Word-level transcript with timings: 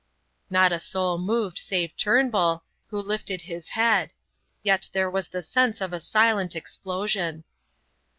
Not 0.49 0.71
a 0.71 0.79
soul 0.79 1.19
moved 1.19 1.59
save 1.59 1.95
Turnbull, 1.95 2.63
who 2.87 2.99
lifted 2.99 3.41
his 3.41 3.69
head; 3.77 4.13
yet 4.63 4.89
there 4.93 5.11
was 5.11 5.27
the 5.27 5.43
sense 5.43 5.79
of 5.79 5.93
a 5.93 5.99
silent 5.99 6.55
explosion. 6.55 7.43